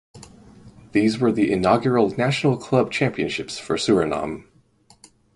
These 0.93 1.19
were 1.19 1.31
the 1.31 1.51
inaugural 1.51 2.09
National 2.17 2.57
Club 2.57 2.91
Championships 2.91 3.59
for 3.59 3.75
Suriname. 3.75 4.45